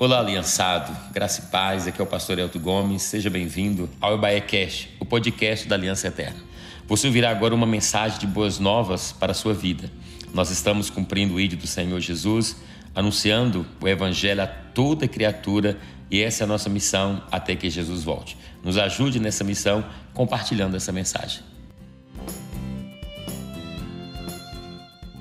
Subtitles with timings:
[0.00, 0.96] Olá, aliançado.
[1.12, 1.88] Graça e paz.
[1.88, 3.02] Aqui é o pastor Elton Gomes.
[3.02, 6.38] Seja bem-vindo ao Ebaé Cast, o podcast da Aliança Eterna.
[6.86, 9.90] Você ouvirá agora uma mensagem de boas novas para a sua vida.
[10.32, 12.58] Nós estamos cumprindo o ídolo do Senhor Jesus,
[12.94, 15.76] anunciando o evangelho a toda criatura
[16.08, 18.38] e essa é a nossa missão até que Jesus volte.
[18.62, 21.42] Nos ajude nessa missão compartilhando essa mensagem.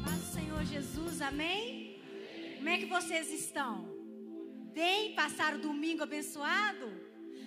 [0.03, 1.95] Paz Senhor Jesus, amém?
[2.57, 3.96] Como é que vocês estão?
[4.77, 5.15] Bem?
[5.15, 6.85] Passaram o domingo abençoado?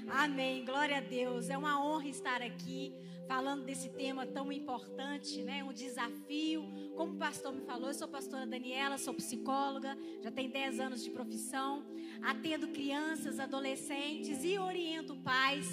[0.08, 0.64] Amém.
[0.64, 1.48] Glória a Deus.
[1.48, 2.92] É uma honra estar aqui
[3.28, 5.62] falando desse tema tão importante, né?
[5.62, 6.64] Um desafio.
[6.96, 11.04] Como o pastor me falou, eu sou pastora Daniela, sou psicóloga, já tenho 10 anos
[11.04, 11.86] de profissão,
[12.20, 15.68] atendo crianças, adolescentes e oriento pais.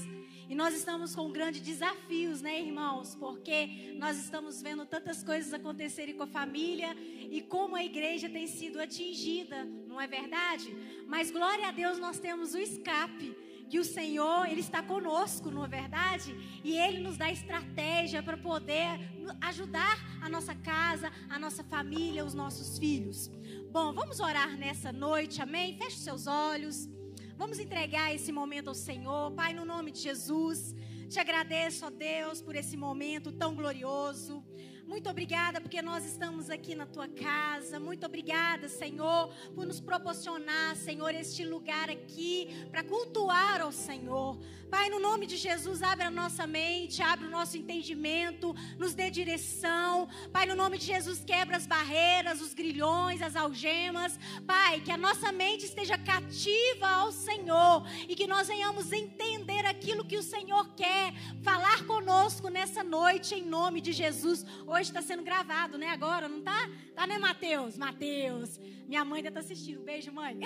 [0.50, 3.16] E nós estamos com grandes desafios, né, irmãos?
[3.16, 6.96] Porque nós estamos vendo tantas coisas acontecerem com a família
[7.30, 10.74] e como a igreja tem sido atingida, não é verdade?
[11.06, 13.36] Mas glória a Deus, nós temos o escape
[13.70, 16.34] que o Senhor, Ele está conosco, não é verdade?
[16.64, 19.00] E Ele nos dá estratégia para poder
[19.42, 23.30] ajudar a nossa casa, a nossa família, os nossos filhos.
[23.70, 25.78] Bom, vamos orar nessa noite, amém?
[25.78, 26.90] Feche seus olhos.
[27.38, 29.32] Vamos entregar esse momento ao Senhor.
[29.32, 30.74] Pai, no nome de Jesus,
[31.08, 34.44] te agradeço, ó Deus, por esse momento tão glorioso.
[34.88, 37.78] Muito obrigada porque nós estamos aqui na tua casa.
[37.78, 44.40] Muito obrigada, Senhor, por nos proporcionar, Senhor, este lugar aqui para cultuar ao Senhor.
[44.70, 49.10] Pai, no nome de Jesus, abre a nossa mente, abre o nosso entendimento, nos dê
[49.10, 50.10] direção.
[50.32, 54.20] Pai, no nome de Jesus, quebra as barreiras, os grilhões, as algemas.
[54.46, 60.06] Pai, que a nossa mente esteja cativa ao Senhor e que nós venhamos entender aquilo
[60.06, 64.46] que o Senhor quer falar conosco nessa noite, em nome de Jesus.
[64.66, 65.90] Hoje está sendo gravado, né?
[65.90, 66.70] Agora, não tá?
[66.96, 67.78] Tá, né, Mateus?
[67.78, 68.60] Mateus.
[68.88, 69.84] Minha mãe ainda está assistindo.
[69.84, 70.40] Beijo, mãe.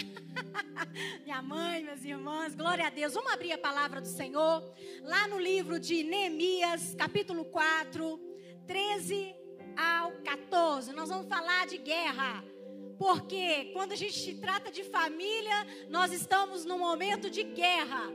[1.24, 2.56] Minha mãe, meus irmãos.
[2.56, 3.14] Glória a Deus.
[3.14, 4.64] Vamos abrir a palavra do Senhor.
[5.04, 8.20] Lá no livro de Neemias, capítulo 4,
[8.66, 9.36] 13
[9.78, 10.94] ao 14.
[10.94, 12.44] Nós vamos falar de guerra.
[12.98, 18.12] Porque quando a gente trata de família, nós estamos num momento de guerra.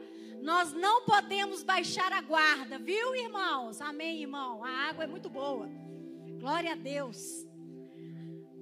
[0.47, 3.81] Nós não podemos baixar a guarda, viu, irmãos?
[3.81, 4.63] Amém, irmão.
[4.65, 5.69] A água é muito boa.
[6.39, 7.45] Glória a Deus.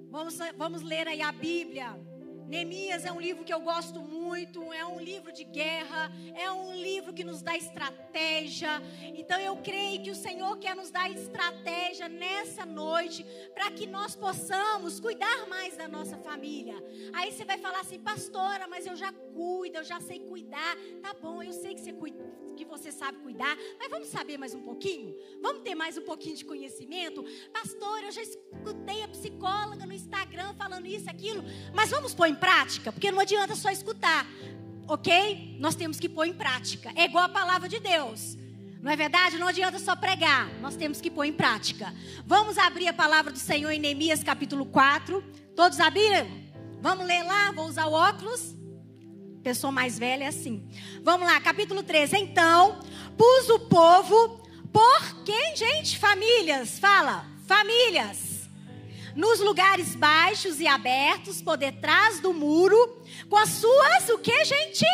[0.09, 1.95] Vamos, vamos ler aí a Bíblia.
[2.47, 6.75] Neemias é um livro que eu gosto muito, é um livro de guerra, é um
[6.75, 8.83] livro que nos dá estratégia.
[9.15, 13.25] Então eu creio que o Senhor quer nos dar estratégia nessa noite
[13.55, 16.77] para que nós possamos cuidar mais da nossa família.
[17.13, 20.77] Aí você vai falar assim, pastora, mas eu já cuido, eu já sei cuidar.
[21.03, 22.24] Tá bom, eu sei que você cuida,
[22.55, 25.15] que você sabe cuidar, mas vamos saber mais um pouquinho?
[25.43, 27.25] Vamos ter mais um pouquinho de conhecimento?
[27.53, 31.45] Pastora, eu já escutei a psicóloga no Instagram falando isso, aquilo,
[31.75, 34.27] mas vamos pôr em prática, porque não adianta só escutar,
[34.89, 35.57] ok?
[35.59, 36.93] Nós temos que pôr em prática.
[36.95, 38.37] É igual a palavra de Deus.
[38.81, 39.39] Não é verdade?
[39.39, 41.95] Não adianta só pregar, nós temos que pôr em prática.
[42.27, 45.23] Vamos abrir a palavra do Senhor em Neemias capítulo 4.
[45.57, 46.29] Todos abriram?
[46.83, 48.55] Vamos ler lá, vou usar o óculos.
[49.45, 50.67] Pessoa mais velha é assim.
[51.03, 52.17] Vamos lá, capítulo 13.
[52.17, 52.81] Então,
[53.15, 54.41] pus o povo
[54.73, 55.99] por quem, gente?
[55.99, 56.79] Famílias.
[56.79, 58.49] Fala, famílias
[59.15, 64.85] nos lugares baixos e abertos, por detrás do muro, com as suas, o que, gente?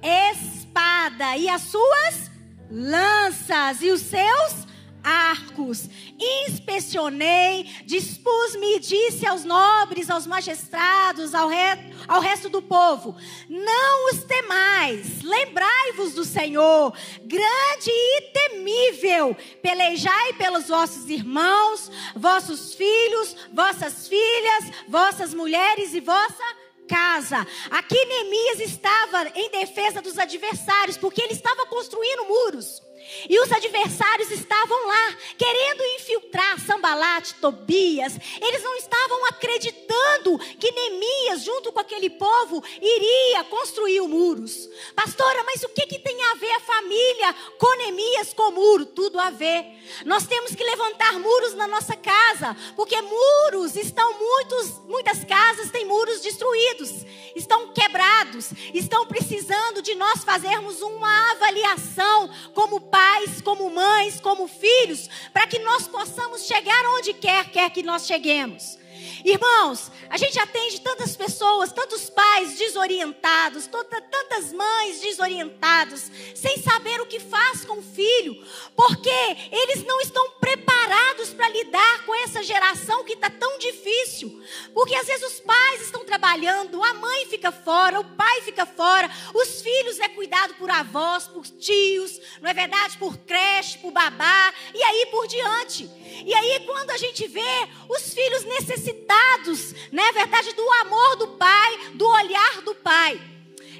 [0.00, 2.30] Espada e as suas
[2.70, 4.65] lanças e os seus
[5.06, 5.88] arcos.
[6.18, 13.16] Inspecionei, dispus-me e disse aos nobres, aos magistrados, ao, re, ao resto do povo:
[13.48, 19.36] Não os temais, lembrai-vos do Senhor, grande e temível.
[19.62, 26.44] Pelejai pelos vossos irmãos, vossos filhos, vossas filhas, vossas mulheres e vossa
[26.88, 27.46] casa.
[27.70, 32.85] Aqui Neemias estava em defesa dos adversários, porque ele estava construindo muros.
[33.28, 38.14] E os adversários estavam lá, querendo infiltrar Sambalate, Tobias.
[38.40, 44.68] Eles não estavam acreditando que Neemias, junto com aquele povo, iria construir muros.
[44.94, 48.86] Pastora, mas o que, que tem a ver a família com Neemias, com o muro?
[48.86, 49.64] Tudo a ver.
[50.04, 55.84] Nós temos que levantar muros na nossa casa, porque muros estão muitos, muitas casas têm
[55.84, 57.04] muros destruídos,
[57.34, 65.10] estão quebrados, estão precisando de nós fazermos uma avaliação como pais, como mães, como filhos,
[65.30, 68.78] para que nós possamos chegar onde quer, quer que nós cheguemos.
[69.24, 77.00] Irmãos, a gente atende tantas pessoas, tantos pais desorientados, toda, tantas mães desorientadas, sem saber
[77.00, 79.08] o que faz com o filho, porque
[79.50, 84.42] eles não estão preparados para lidar com essa geração que está tão difícil.
[84.74, 89.10] Porque às vezes os pais estão trabalhando, a mãe fica fora, o pai fica fora,
[89.34, 92.98] os filhos é cuidado por avós, por tios, não é verdade?
[92.98, 95.88] Por creche, por babá, e aí por diante.
[96.24, 101.90] E aí, quando a gente vê os filhos necessitados, né, verdade, do amor do pai,
[101.94, 103.20] do olhar do pai.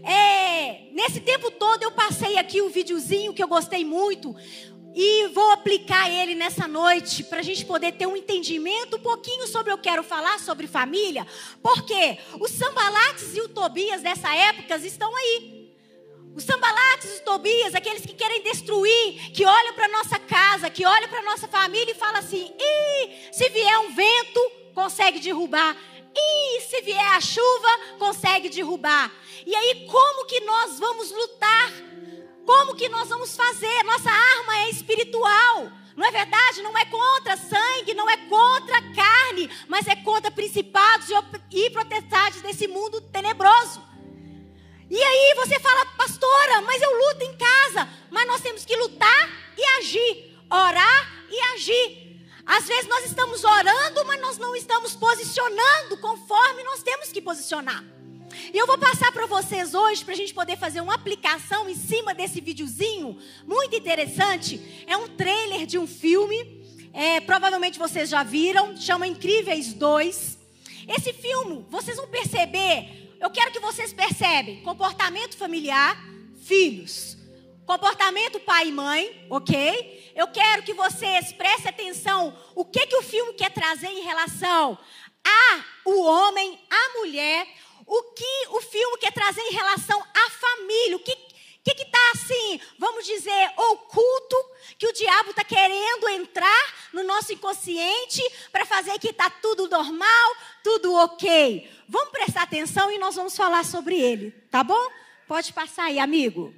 [0.02, 4.36] É, nesse tempo todo eu passei aqui um videozinho que eu gostei muito
[4.94, 9.46] e vou aplicar ele nessa noite para a gente poder ter um entendimento um pouquinho
[9.46, 11.26] sobre o que eu quero falar sobre família,
[11.62, 15.55] porque os sambalates e o Tobias dessa época estão aí.
[16.36, 21.08] Os sambalates, os Tobias, aqueles que querem destruir, que olham para nossa casa, que olham
[21.08, 25.74] para nossa família e falam assim: Ih, se vier um vento, consegue derrubar.
[26.14, 27.68] Ih, se vier a chuva,
[27.98, 29.10] consegue derrubar.
[29.46, 31.72] E aí, como que nós vamos lutar?
[32.44, 33.82] Como que nós vamos fazer?
[33.84, 35.72] Nossa arma é espiritual.
[35.96, 36.60] Não é verdade?
[36.60, 41.08] Não é contra sangue, não é contra carne, mas é contra principados
[41.50, 43.85] e potestades desse mundo tenebroso.
[44.88, 47.88] E aí você fala, pastora, mas eu luto em casa.
[48.10, 52.06] Mas nós temos que lutar e agir, orar e agir.
[52.46, 57.84] Às vezes nós estamos orando, mas nós não estamos posicionando conforme nós temos que posicionar.
[58.52, 61.74] E eu vou passar para vocês hoje, para a gente poder fazer uma aplicação em
[61.74, 64.84] cima desse videozinho, muito interessante.
[64.86, 70.38] É um trailer de um filme, é, provavelmente vocês já viram, chama Incríveis 2.
[70.96, 75.96] Esse filme, vocês vão perceber eu quero que vocês percebem comportamento familiar,
[76.42, 77.16] filhos.
[77.64, 80.12] Comportamento pai e mãe, ok?
[80.14, 84.78] Eu quero que vocês prestem atenção o que, que o filme quer trazer em relação
[85.24, 87.46] a o homem, a mulher,
[87.84, 91.16] o que o filme quer trazer em relação à família, o que
[91.74, 94.36] que está assim, vamos dizer, oculto,
[94.78, 98.22] que o diabo está querendo entrar no nosso inconsciente
[98.52, 100.36] para fazer que está tudo normal,
[100.66, 101.70] tudo ok.
[101.88, 104.90] Vamos prestar atenção e nós vamos falar sobre ele, tá bom?
[105.28, 106.52] Pode passar aí, amigo.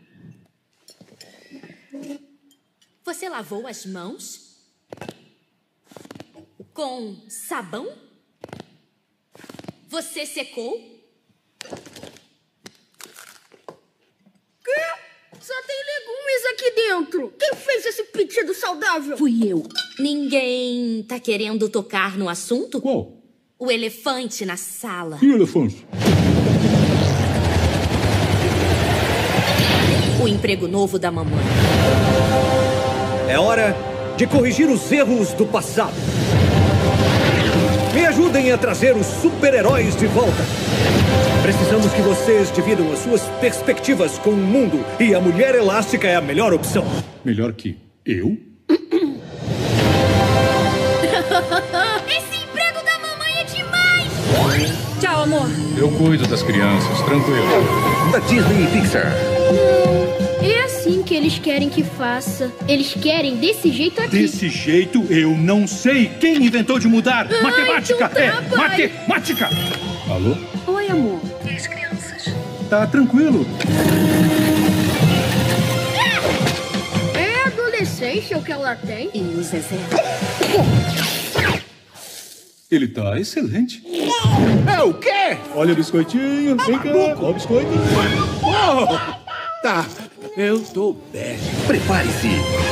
[3.04, 4.64] Você lavou as mãos?
[6.72, 7.94] Com sabão?
[9.88, 10.72] Você secou?
[14.64, 14.80] Quê?
[15.38, 17.34] Só tem legumes aqui dentro.
[17.38, 19.18] Quem fez esse pedido saudável?
[19.18, 19.68] Fui eu.
[19.98, 22.80] Ninguém tá querendo tocar no assunto?
[22.80, 23.17] Qual?
[23.60, 25.18] O elefante na sala.
[25.18, 25.84] Que elefante?
[30.22, 31.44] O emprego novo da mamãe.
[33.28, 33.74] É hora
[34.16, 35.96] de corrigir os erros do passado.
[37.92, 40.44] Me ajudem a trazer os super-heróis de volta.
[41.42, 46.14] Precisamos que vocês dividam as suas perspectivas com o mundo e a Mulher Elástica é
[46.14, 46.84] a melhor opção.
[47.24, 47.76] Melhor que
[48.06, 48.38] eu?
[55.00, 55.48] Tchau, amor.
[55.76, 57.46] Eu cuido das crianças, tranquilo.
[58.12, 59.12] Da Disney e Pixar.
[60.42, 62.52] É assim que eles querem que faça.
[62.66, 64.18] Eles querem desse jeito aqui.
[64.18, 66.06] Desse jeito eu não sei.
[66.20, 67.26] Quem inventou de mudar?
[67.30, 67.94] Ai, matemática!
[67.94, 68.92] então tá, é, pai.
[69.06, 69.48] matemática!
[70.10, 70.36] Alô?
[70.66, 71.20] Oi, amor.
[72.68, 73.46] Tá tranquilo?
[77.14, 79.10] É adolescência o que ela tem?
[79.14, 79.78] E o Zezé?
[82.70, 83.82] Ele tá excelente.
[84.76, 85.38] É o quê?
[85.54, 86.90] Olha o biscoitinho, vem cá.
[86.90, 87.70] Olha o biscoito.
[89.62, 89.86] Tá,
[90.36, 91.38] eu tô bem.
[91.66, 92.28] Prepare-se.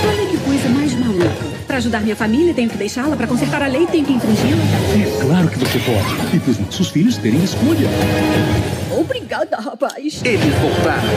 [0.07, 1.47] Olha que coisa mais maluca.
[1.67, 3.17] Pra ajudar minha família, tenho que deixá-la.
[3.17, 4.63] Pra consertar a lei, tenho que infringi-la.
[4.63, 6.37] É claro que você pode.
[6.37, 7.89] E pros nossos filhos terem escolha.
[9.01, 10.21] Obrigada, rapaz.
[10.23, 11.09] Eles voltaram.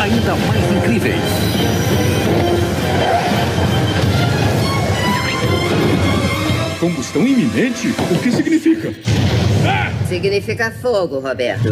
[0.00, 1.20] Ainda mais incríveis.
[6.86, 7.88] Combustão iminente?
[7.88, 8.94] O que significa?
[10.06, 11.70] Significa fogo, Roberto.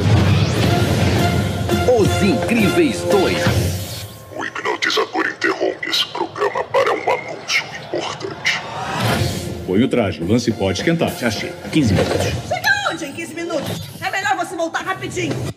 [1.97, 4.07] Os Incríveis 2.
[4.37, 8.61] O hipnotizador interrompe esse programa para um anúncio importante.
[9.65, 11.17] Põe o traje, o lance pode esquentar.
[11.17, 11.53] Já achei.
[11.71, 12.27] 15 minutos.
[12.49, 13.83] Chega onde em 15 minutos?
[14.01, 15.55] É melhor você voltar rapidinho.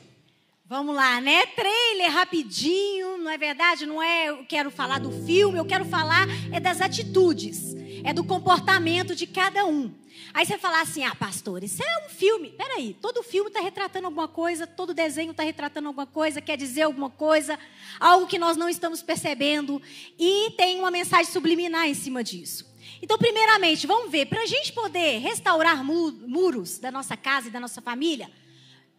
[0.69, 1.45] Vamos lá, né?
[1.55, 3.85] Trailer rapidinho, não é verdade?
[3.85, 7.73] Não é eu quero falar do filme, eu quero falar é das atitudes,
[8.07, 9.93] é do comportamento de cada um.
[10.33, 12.51] Aí você falar assim, ah, pastor, isso é um filme.
[12.51, 16.83] Peraí, todo filme está retratando alguma coisa, todo desenho está retratando alguma coisa, quer dizer
[16.83, 17.59] alguma coisa,
[17.99, 19.81] algo que nós não estamos percebendo,
[20.17, 22.65] e tem uma mensagem subliminar em cima disso.
[23.01, 27.59] Então, primeiramente, vamos ver, para a gente poder restaurar muros da nossa casa e da
[27.59, 28.31] nossa família,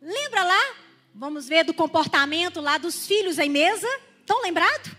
[0.03, 0.75] lembra lá?
[1.15, 3.89] Vamos ver do comportamento lá dos filhos em mesa.
[4.21, 4.93] Estão lembrados?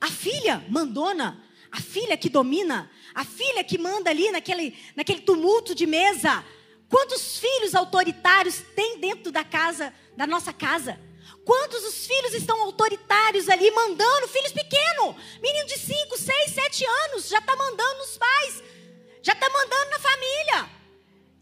[0.00, 5.74] A filha mandona, a filha que domina, a filha que manda ali naquele, naquele tumulto
[5.74, 6.44] de mesa.
[6.88, 10.98] Quantos filhos autoritários tem dentro da casa, da nossa casa?
[11.44, 17.28] Quantos os filhos estão autoritários ali, mandando, filhos pequenos, menino de 5, 6, 7 anos,
[17.28, 18.62] já está mandando nos pais,
[19.22, 20.70] já está mandando na família.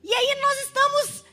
[0.03, 1.25] E aí nós estamos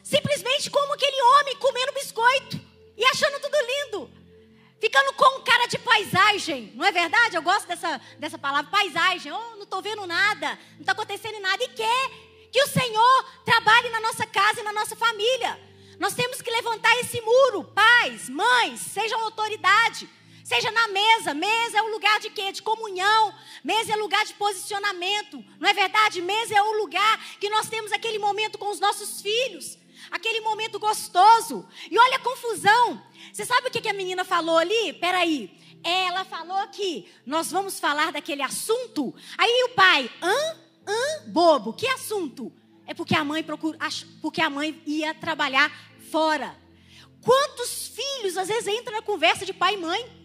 [6.49, 7.35] paisagem, não é verdade?
[7.35, 9.31] Eu gosto dessa, dessa palavra, paisagem.
[9.31, 11.63] Oh, não estou vendo nada, não está acontecendo nada.
[11.63, 12.09] E quer
[12.51, 15.59] que o Senhor trabalhe na nossa casa e na nossa família.
[15.99, 17.63] Nós temos que levantar esse muro.
[17.63, 20.09] Pais, mães, sejam autoridade.
[20.43, 21.33] Seja na mesa.
[21.33, 22.51] Mesa é um lugar de quê?
[22.51, 23.35] De comunhão.
[23.63, 25.43] Mesa é lugar de posicionamento.
[25.59, 26.21] Não é verdade?
[26.21, 29.77] Mesa é o lugar que nós temos aquele momento com os nossos filhos.
[30.09, 31.67] Aquele momento gostoso.
[31.91, 33.03] E olha a confusão.
[33.31, 34.93] Você sabe o que a menina falou ali?
[34.93, 35.59] Peraí.
[35.83, 39.15] Ela falou que nós vamos falar daquele assunto.
[39.37, 40.57] Aí o pai, hã?
[40.87, 41.23] Hã?
[41.27, 41.73] Bobo.
[41.73, 42.51] Que assunto?
[42.85, 43.77] É porque a mãe procura,
[44.21, 45.71] porque a mãe ia trabalhar
[46.11, 46.57] fora.
[47.21, 50.19] Quantos filhos às vezes entram na conversa de pai e mãe?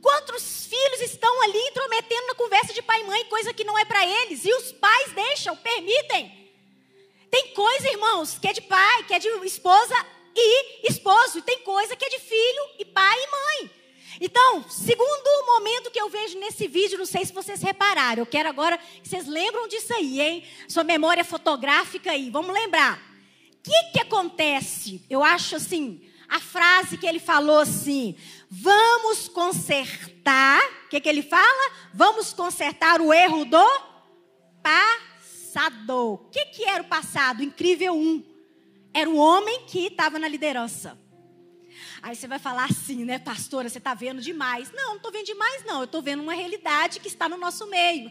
[0.00, 3.84] Quantos filhos estão ali intrometendo na conversa de pai e mãe, coisa que não é
[3.84, 6.50] para eles, e os pais deixam, permitem.
[7.30, 9.94] Tem coisa, irmãos, que é de pai, que é de esposa
[10.34, 13.70] e esposo, e tem coisa que é de filho e pai e mãe.
[14.20, 18.48] Então, segundo momento que eu vejo nesse vídeo, não sei se vocês repararam, eu quero
[18.48, 20.44] agora que vocês lembram disso aí, hein?
[20.68, 22.98] Sua memória fotográfica aí, vamos lembrar.
[22.98, 25.04] O que, que acontece?
[25.10, 28.14] Eu acho assim, a frase que ele falou assim:
[28.50, 30.62] vamos consertar.
[30.84, 31.72] O que, que ele fala?
[31.94, 33.66] Vamos consertar o erro do
[34.62, 36.14] passado.
[36.14, 37.42] O que, que era o passado?
[37.42, 38.22] Incrível um.
[38.92, 40.98] Era o homem que estava na liderança.
[42.02, 44.70] Aí você vai falar assim, né, pastora, você está vendo demais.
[44.72, 45.78] Não, não estou vendo demais, não.
[45.78, 48.10] Eu estou vendo uma realidade que está no nosso meio.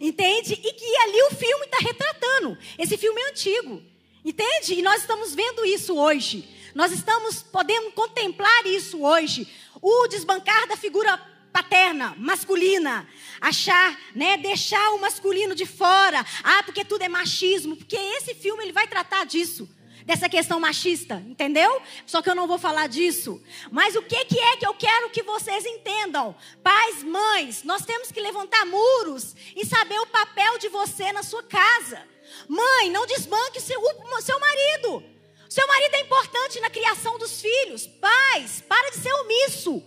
[0.00, 0.54] Entende?
[0.54, 2.58] E que ali o filme está retratando.
[2.78, 3.82] Esse filme é antigo.
[4.24, 4.74] Entende?
[4.74, 6.48] E nós estamos vendo isso hoje.
[6.74, 9.48] Nós estamos podendo contemplar isso hoje.
[9.80, 11.18] O desbancar da figura
[11.52, 13.06] paterna, masculina,
[13.40, 16.24] achar, né, deixar o masculino de fora.
[16.42, 19.68] Ah, porque tudo é machismo, porque esse filme ele vai tratar disso
[20.04, 21.80] dessa questão machista, entendeu?
[22.06, 23.42] Só que eu não vou falar disso.
[23.70, 26.34] Mas o que, que é que eu quero que vocês entendam?
[26.62, 31.42] Pais, mães, nós temos que levantar muros e saber o papel de você na sua
[31.42, 32.02] casa.
[32.48, 35.04] Mãe, não desbanque seu, o seu marido.
[35.48, 37.86] Seu marido é importante na criação dos filhos.
[37.86, 39.82] Pais, para de ser omisso.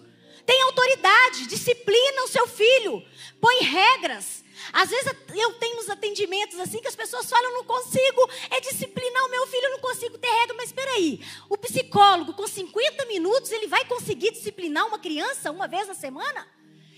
[0.45, 3.03] Tem autoridade, disciplina o seu filho.
[3.41, 4.44] Põe regras.
[4.73, 8.59] Às vezes eu tenho uns atendimentos assim que as pessoas falam, eu não consigo é
[8.61, 10.55] disciplinar o meu filho, eu não consigo ter regra.
[10.55, 11.19] Mas espera aí,
[11.49, 16.47] o psicólogo com 50 minutos, ele vai conseguir disciplinar uma criança uma vez na semana?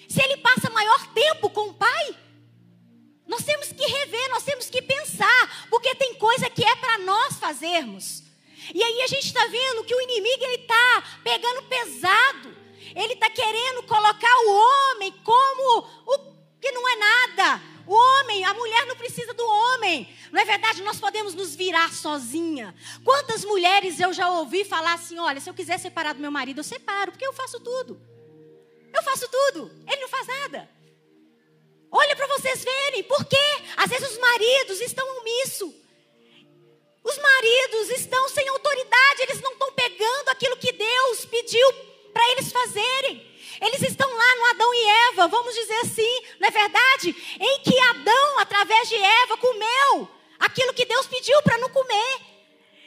[0.07, 2.17] Se ele passa maior tempo com o pai?
[3.27, 7.35] Nós temos que rever, nós temos que pensar, porque tem coisa que é para nós
[7.35, 8.23] fazermos.
[8.73, 12.55] E aí a gente está vendo que o inimigo ele está pegando pesado.
[12.95, 17.61] Ele está querendo colocar o homem como o que não é nada.
[17.85, 20.13] O homem, a mulher não precisa do homem.
[20.31, 20.83] Não é verdade?
[20.83, 22.75] Nós podemos nos virar sozinha.
[23.03, 26.59] Quantas mulheres eu já ouvi falar assim: olha, se eu quiser separar do meu marido,
[26.59, 27.99] eu separo, porque eu faço tudo.
[28.93, 29.71] Eu faço tudo.
[29.87, 30.69] Ele não faz nada.
[31.89, 33.47] Olha para vocês verem, por quê?
[33.77, 35.73] Às vezes os maridos estão omissos.
[37.03, 41.73] Os maridos estão sem autoridade, eles não estão pegando aquilo que Deus pediu
[42.11, 43.25] para eles fazerem.
[43.61, 47.15] Eles estão lá no Adão e Eva, vamos dizer assim, não é verdade?
[47.39, 50.09] Em que Adão, através de Eva, comeu
[50.39, 52.19] aquilo que Deus pediu para não comer.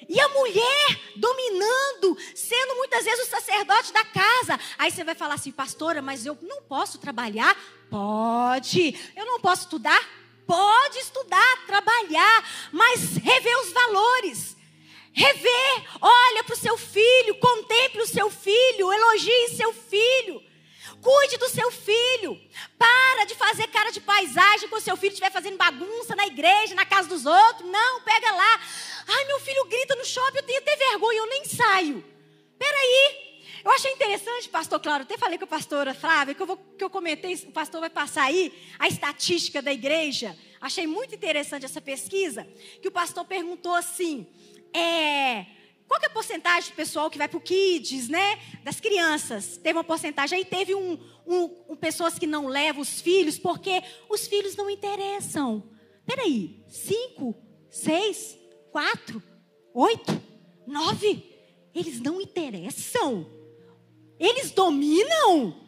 [0.08, 4.58] E a mulher dominando, sendo muitas vezes o sacerdote da casa.
[4.76, 7.56] Aí você vai falar assim, pastora, mas eu não posso trabalhar?
[7.88, 8.98] Pode.
[9.14, 10.00] Eu não posso estudar?
[10.46, 14.56] Pode estudar, trabalhar, mas rever os valores.
[15.12, 20.42] Rever, olha para o seu filho, contemple o seu filho, elogie seu filho.
[21.02, 22.40] Cuide do seu filho.
[22.78, 26.84] Para de fazer cara de paisagem quando seu filho estiver fazendo bagunça na igreja, na
[26.84, 27.70] casa dos outros.
[27.70, 28.60] Não, pega lá.
[29.08, 32.04] Ai, meu filho grita no shopping, eu tenho até vergonha, eu nem saio.
[32.58, 33.30] Peraí.
[33.62, 36.82] Eu achei interessante, pastor Claro, até falei com a pastora Flávia, que eu, vou, que
[36.82, 40.36] eu comentei, o pastor vai passar aí a estatística da igreja.
[40.60, 42.46] Achei muito interessante essa pesquisa,
[42.80, 44.26] que o pastor perguntou assim,
[44.74, 45.46] é,
[45.90, 48.38] qual é a porcentagem do pessoal que vai para o Kids, né?
[48.62, 49.56] Das crianças.
[49.56, 50.38] Teve uma porcentagem.
[50.38, 54.70] Aí teve um, um, um, pessoas que não levam os filhos, porque os filhos não
[54.70, 55.68] interessam.
[56.06, 57.34] peraí, cinco,
[57.68, 58.38] seis,
[58.70, 59.20] quatro,
[59.74, 60.22] oito,
[60.64, 61.24] nove.
[61.74, 63.26] Eles não interessam.
[64.16, 65.60] Eles dominam.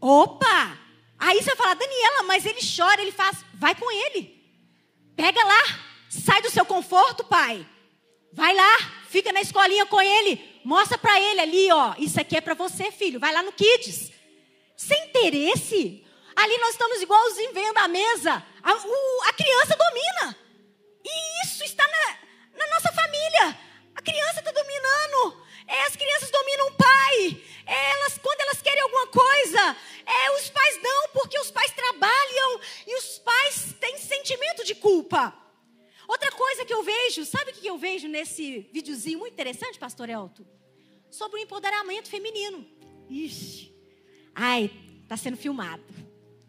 [0.00, 0.80] Opa!
[1.16, 3.44] Aí você vai falar, Daniela, mas ele chora, ele faz.
[3.54, 4.36] Vai com ele.
[5.14, 5.62] Pega lá.
[6.08, 7.64] Sai do seu conforto, pai.
[8.32, 10.60] Vai lá, fica na escolinha com ele.
[10.64, 11.94] Mostra para ele ali, ó.
[11.98, 13.18] Isso aqui é para você, filho.
[13.18, 14.12] Vai lá no Kids.
[14.76, 16.04] Sem interesse.
[16.36, 18.44] Ali nós estamos igualzinho vendo a mesa.
[18.62, 20.38] A, o, a criança domina.
[21.04, 23.58] E isso está na, na nossa família.
[23.94, 25.42] A criança está dominando.
[25.66, 27.42] É, as crianças dominam o pai.
[27.66, 32.60] É, elas, quando elas querem alguma coisa, é, os pais não, porque os pais trabalham
[32.86, 35.34] e os pais têm sentimento de culpa.
[36.08, 40.08] Outra coisa que eu vejo, sabe o que eu vejo nesse videozinho muito interessante, pastor
[40.08, 40.46] Elton?
[41.10, 42.66] Sobre o empoderamento feminino.
[43.10, 43.74] Ixi.
[44.34, 44.70] Ai,
[45.02, 45.84] está sendo filmado.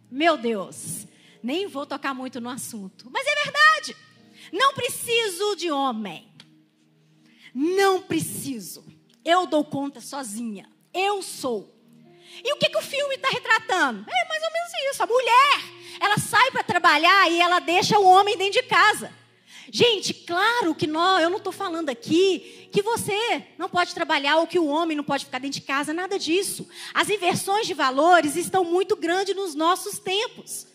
[0.09, 1.05] Meu Deus.
[1.43, 3.09] Nem vou tocar muito no assunto.
[3.11, 3.97] Mas é verdade.
[4.53, 6.31] Não preciso de homem.
[7.53, 8.85] Não preciso.
[9.25, 10.69] Eu dou conta sozinha.
[10.93, 11.75] Eu sou.
[12.43, 14.05] E o que, que o filme está retratando?
[14.09, 15.03] É mais ou menos isso.
[15.03, 19.18] A mulher, ela sai para trabalhar e ela deixa o homem dentro de casa.
[19.71, 24.47] Gente, claro que não, eu não estou falando aqui que você não pode trabalhar ou
[24.47, 26.67] que o homem não pode ficar dentro de casa, nada disso.
[26.93, 30.67] As inversões de valores estão muito grandes nos nossos tempos.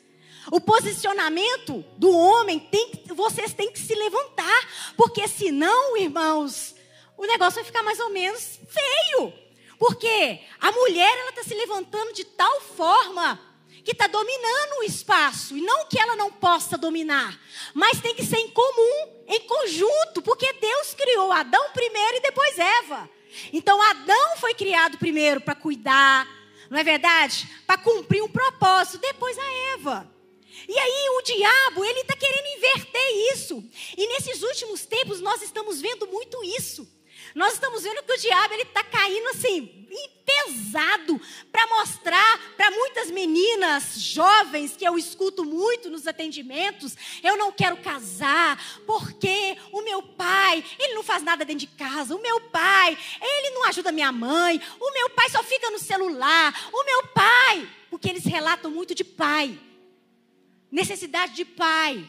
[0.50, 6.74] O posicionamento do homem tem vocês têm que se levantar, porque senão, irmãos,
[7.16, 9.32] o negócio vai ficar mais ou menos feio.
[9.78, 13.40] Porque a mulher ela está se levantando de tal forma
[13.84, 15.56] que está dominando o espaço.
[15.56, 17.38] E não que ela não possa dominar,
[17.74, 22.58] mas tem que ser em comum, em conjunto, porque Deus criou Adão primeiro e depois
[22.58, 23.08] Eva.
[23.52, 26.26] Então Adão foi criado primeiro para cuidar,
[26.70, 27.48] não é verdade?
[27.66, 30.10] Para cumprir um propósito, depois a Eva.
[30.66, 33.62] E aí o diabo, ele está querendo inverter isso.
[33.98, 36.88] E nesses últimos tempos nós estamos vendo muito isso.
[37.34, 39.83] Nós estamos vendo que o diabo ele está caindo assim
[40.34, 47.52] pesado para mostrar para muitas meninas jovens que eu escuto muito nos atendimentos, eu não
[47.52, 52.40] quero casar porque o meu pai ele não faz nada dentro de casa, o meu
[52.40, 57.06] pai ele não ajuda minha mãe, o meu pai só fica no celular, o meu
[57.08, 59.58] pai, porque eles relatam muito de pai,
[60.70, 62.06] necessidade de pai.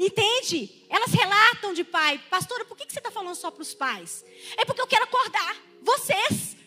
[0.00, 0.86] Entende?
[0.88, 2.22] Elas relatam de pai.
[2.30, 4.24] Pastora, por que você está falando só para os pais?
[4.56, 6.57] É porque eu quero acordar vocês.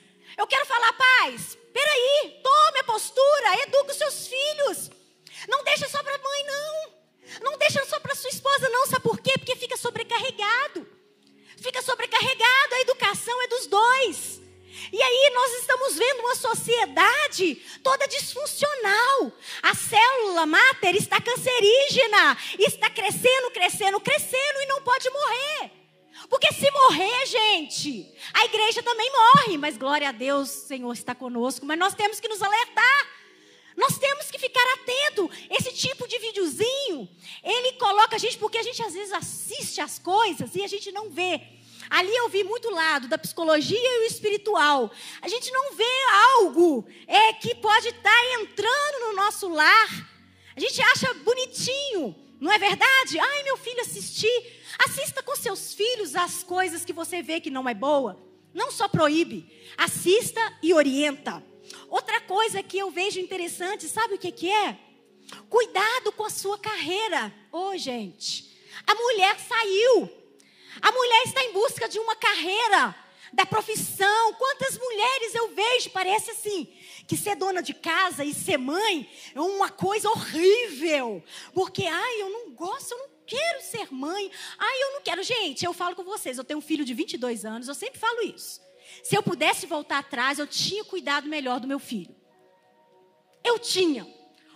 [0.42, 4.90] Eu quero falar, pais, peraí, tome a postura, eduque os seus filhos.
[5.48, 6.94] Não deixa só para a mãe, não.
[7.44, 8.88] Não deixa só para sua esposa, não.
[8.88, 9.34] Sabe por quê?
[9.38, 10.88] Porque fica sobrecarregado.
[11.62, 14.42] Fica sobrecarregado, a educação é dos dois.
[14.92, 19.32] E aí nós estamos vendo uma sociedade toda disfuncional.
[19.62, 25.81] A célula máter está cancerígena, está crescendo, crescendo, crescendo e não pode morrer.
[26.32, 29.58] Porque se morrer, gente, a igreja também morre.
[29.58, 31.66] Mas glória a Deus, Senhor está conosco.
[31.66, 33.08] Mas nós temos que nos alertar.
[33.76, 35.30] Nós temos que ficar atento.
[35.50, 37.10] Esse tipo de videozinho,
[37.44, 40.90] ele coloca a gente, porque a gente às vezes assiste as coisas e a gente
[40.94, 41.42] não vê.
[41.90, 44.90] Ali eu vi muito lado da psicologia e o espiritual.
[45.22, 46.04] A gente não vê
[46.38, 50.10] algo é, que pode estar tá entrando no nosso lar.
[50.56, 53.18] A gente acha bonitinho, não é verdade?
[53.18, 54.62] Ai, meu filho, assistir.
[54.80, 58.22] Assista com seus filhos as coisas que você vê que não é boa.
[58.54, 61.42] Não só proíbe, assista e orienta.
[61.88, 64.78] Outra coisa que eu vejo interessante, sabe o que, que é?
[65.50, 67.34] Cuidado com a sua carreira.
[67.50, 68.52] Ô, oh, gente,
[68.86, 70.22] a mulher saiu
[70.80, 72.96] a mulher está em busca de uma carreira,
[73.34, 74.34] da profissão.
[74.34, 76.72] Quantas mulheres eu vejo, parece assim,
[77.12, 81.22] que ser dona de casa e ser mãe é uma coisa horrível.
[81.54, 84.32] Porque, ai, eu não gosto, eu não quero ser mãe.
[84.58, 85.22] Ai, eu não quero.
[85.22, 88.22] Gente, eu falo com vocês, eu tenho um filho de 22 anos, eu sempre falo
[88.22, 88.62] isso.
[89.04, 92.16] Se eu pudesse voltar atrás, eu tinha cuidado melhor do meu filho.
[93.44, 94.08] Eu tinha.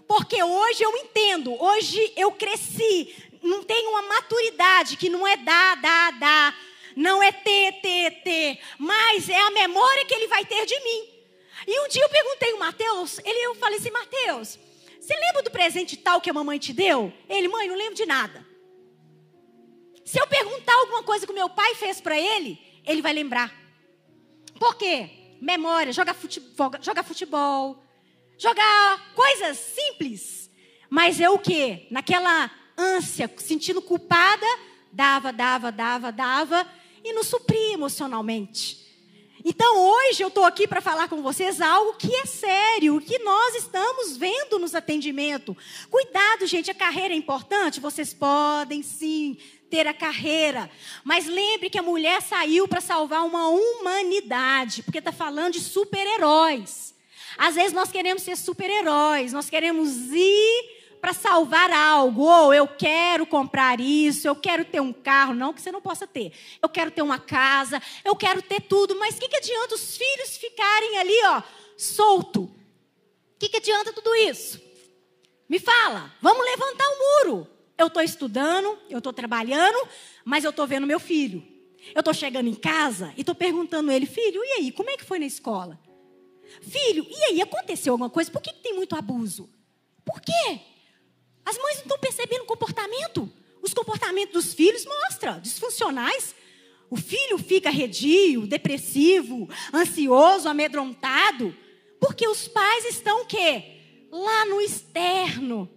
[0.07, 3.13] Porque hoje eu entendo, hoje eu cresci
[3.43, 6.57] não tem uma maturidade que não é dar, dar, dar,
[6.95, 11.14] não é ter, ter, ter, mas é a memória que ele vai ter de mim.
[11.67, 14.59] E um dia eu perguntei o Mateus, ele eu falei assim, Mateus,
[14.99, 17.13] você lembra do presente tal que a mamãe te deu?
[17.29, 18.45] Ele, mãe, não lembro de nada.
[20.03, 23.53] Se eu perguntar alguma coisa que o meu pai fez para ele, ele vai lembrar.
[24.59, 25.09] Por quê?
[25.41, 27.83] Memória, jogar futebol, jogar futebol,
[28.37, 30.49] jogar coisas simples.
[30.89, 31.87] Mas é o que?
[31.89, 34.45] Naquela ânsia, sentindo culpada,
[34.91, 36.67] dava, dava, dava, dava
[37.03, 38.84] e nos supria emocionalmente.
[39.47, 43.53] Então hoje eu estou aqui para falar com vocês algo que é sério, que nós
[43.53, 45.55] estamos vendo nos atendimentos.
[45.91, 47.79] Cuidado, gente, a carreira é importante.
[47.79, 49.37] Vocês podem sim
[49.69, 50.67] ter a carreira,
[51.03, 56.95] mas lembre que a mulher saiu para salvar uma humanidade, porque está falando de super-heróis.
[57.37, 63.27] Às vezes nós queremos ser super-heróis, nós queremos ir para salvar algo, ou eu quero
[63.27, 66.31] comprar isso, eu quero ter um carro, não que você não possa ter.
[66.59, 69.95] Eu quero ter uma casa, eu quero ter tudo, mas o que, que adianta os
[69.95, 71.43] filhos ficarem ali, ó,
[71.77, 72.45] solto?
[72.45, 72.53] O
[73.37, 74.59] que, que adianta tudo isso?
[75.47, 77.47] Me fala, vamos levantar o muro.
[77.77, 79.87] Eu estou estudando, eu estou trabalhando,
[80.23, 81.45] mas eu estou vendo meu filho.
[81.93, 84.97] Eu estou chegando em casa e estou perguntando a ele, filho, e aí, como é
[84.97, 85.79] que foi na escola?
[86.61, 88.31] Filho, e aí, aconteceu alguma coisa?
[88.31, 89.47] Por que, que tem muito abuso?
[90.03, 90.73] Por quê?
[91.45, 93.31] As mães não estão percebendo o comportamento.
[93.61, 96.35] Os comportamentos dos filhos mostram, disfuncionais.
[96.89, 101.55] O filho fica redio, depressivo, ansioso, amedrontado,
[101.99, 103.79] porque os pais estão o quê?
[104.11, 105.69] Lá no externo.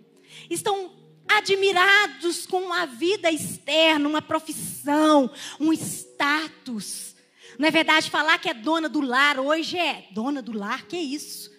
[0.50, 0.92] Estão
[1.28, 7.14] admirados com a vida externa, uma profissão, um status.
[7.59, 10.96] Não é verdade falar que é dona do lar hoje é dona do lar, que
[10.96, 11.50] é isso?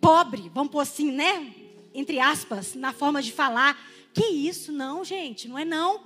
[0.00, 1.54] Pobre, vamos pôr assim, né?
[1.94, 3.78] Entre aspas, na forma de falar.
[4.12, 4.72] Que isso?
[4.72, 6.00] Não, gente, não é não.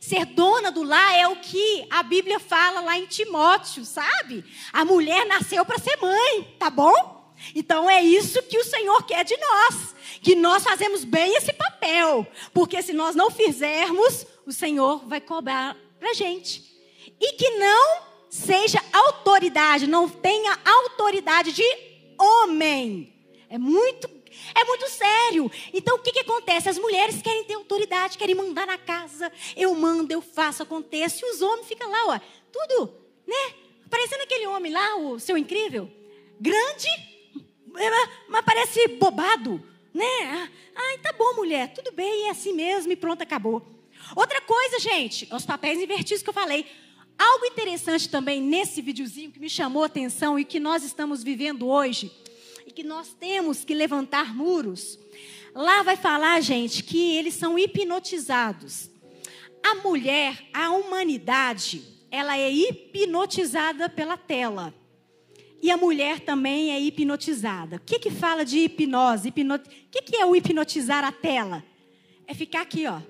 [0.00, 4.44] Ser dona do lar é o que a Bíblia fala lá em Timóteo, sabe?
[4.72, 7.20] A mulher nasceu para ser mãe, tá bom?
[7.54, 12.26] Então é isso que o Senhor quer de nós, que nós fazemos bem esse papel,
[12.52, 16.62] porque se nós não fizermos, o Senhor vai cobrar para gente.
[17.18, 21.64] E que não seja autoridade, não tenha autoridade de
[22.18, 23.12] homem.
[23.48, 24.08] É muito
[24.54, 25.50] é muito sério.
[25.72, 26.68] Então o que, que acontece?
[26.68, 29.30] As mulheres querem ter autoridade, querem mandar na casa.
[29.56, 31.24] Eu mando, eu faço, acontece.
[31.24, 32.20] E os homens ficam lá, ó,
[32.52, 32.94] tudo,
[33.26, 33.54] né?
[33.88, 35.90] Parecendo aquele homem lá, o seu incrível.
[36.40, 36.88] Grande,
[38.28, 40.48] mas parece bobado, né?
[40.74, 43.62] Ai, tá bom, mulher, tudo bem, é assim mesmo e pronto, acabou.
[44.16, 46.66] Outra coisa, gente, os papéis invertidos que eu falei.
[47.18, 51.68] Algo interessante também nesse videozinho que me chamou a atenção e que nós estamos vivendo
[51.68, 52.10] hoje
[52.70, 54.96] e que nós temos que levantar muros.
[55.52, 58.88] Lá vai falar, gente, que eles são hipnotizados.
[59.60, 64.72] A mulher, a humanidade, ela é hipnotizada pela tela.
[65.60, 67.76] E a mulher também é hipnotizada.
[67.76, 69.28] O que, que fala de hipnose?
[69.28, 69.68] Hipnot...
[69.68, 71.64] O que, que é o hipnotizar a tela?
[72.24, 73.00] É ficar aqui, ó,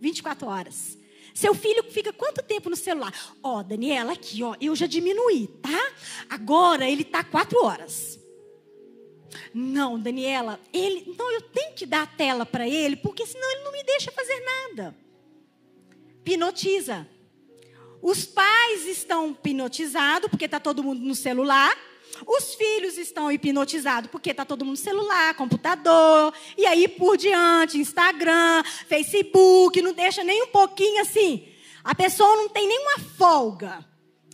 [0.00, 0.98] 24 horas.
[1.32, 3.14] Seu filho fica quanto tempo no celular?
[3.40, 5.92] Ó, oh, Daniela, aqui, ó, eu já diminuí, tá?
[6.28, 8.17] Agora ele tá quatro horas.
[9.52, 13.64] Não, Daniela, ele, então eu tenho que dar a tela para ele, porque senão ele
[13.64, 14.94] não me deixa fazer nada.
[16.20, 17.08] Hipnotiza.
[18.02, 21.76] Os pais estão hipnotizados porque está todo mundo no celular.
[22.26, 27.78] Os filhos estão hipnotizados porque está todo mundo no celular, computador, e aí por diante,
[27.78, 31.48] Instagram, Facebook, não deixa nem um pouquinho assim.
[31.84, 33.84] A pessoa não tem nenhuma folga.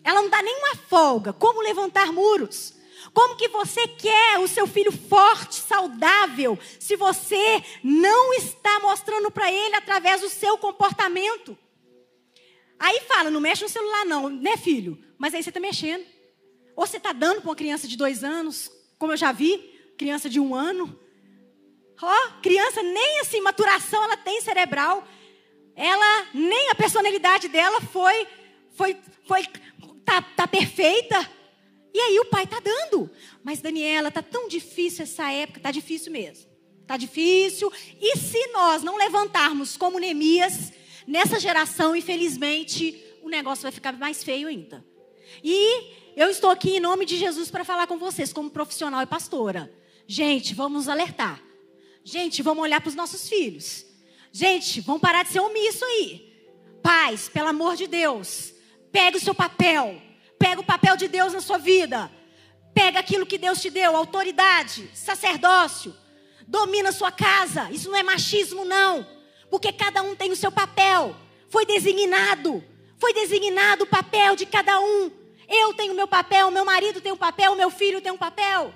[0.03, 1.33] Ela não dá nenhuma folga.
[1.33, 2.75] Como levantar muros?
[3.15, 9.51] Como que você quer o seu filho forte, saudável, se você não está mostrando para
[9.53, 11.57] ele através do seu comportamento?
[12.77, 14.99] Aí fala, não mexe no celular não, né filho?
[15.17, 16.05] Mas aí você está mexendo.
[16.75, 19.59] Ou você está dando para uma criança de dois anos, como eu já vi,
[19.97, 20.99] criança de um ano.
[22.03, 25.07] Ó, oh, criança nem assim, maturação ela tem cerebral.
[25.77, 28.27] Ela, nem a personalidade dela foi,
[28.77, 28.97] foi,
[29.27, 29.45] foi,
[30.05, 31.31] tá, tá perfeita.
[31.95, 33.09] E aí o pai está dando.
[33.45, 36.51] Mas, Daniela, está tão difícil essa época, está difícil mesmo.
[36.83, 37.73] Está difícil.
[38.01, 40.73] E se nós não levantarmos como Neemias,
[41.07, 44.85] nessa geração, infelizmente, o negócio vai ficar mais feio ainda.
[45.43, 49.07] E eu estou aqui em nome de Jesus para falar com vocês, como profissional e
[49.07, 49.73] pastora.
[50.07, 51.41] Gente, vamos alertar.
[52.03, 53.87] Gente, vamos olhar para os nossos filhos.
[54.33, 56.35] Gente, vamos parar de ser omisso aí.
[56.83, 58.53] Pais, pelo amor de Deus,
[58.91, 60.03] pegue o seu papel
[60.45, 62.13] Pega o papel de Deus na sua vida.
[62.75, 65.97] Pega aquilo que Deus te deu, autoridade, sacerdócio.
[66.47, 67.71] Domina a sua casa.
[67.71, 69.07] Isso não é machismo, não.
[69.49, 71.17] Porque cada um tem o seu papel.
[71.49, 72.63] Foi designado.
[72.99, 75.11] Foi designado o papel de cada um.
[75.49, 78.75] Eu tenho meu papel, meu marido tem um papel, meu filho tem um papel.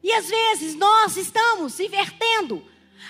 [0.00, 2.64] E às vezes nós estamos invertendo.